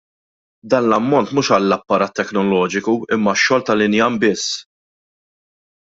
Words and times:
Dan 0.73 0.87
l-ammont 0.91 1.33
mhux 1.35 1.51
għall-apparat 1.57 2.17
teknoloġiku 2.21 2.97
imma 3.19 3.37
għax-xogħol 3.37 3.67
tal-injam 3.71 4.21
biss! 4.27 4.53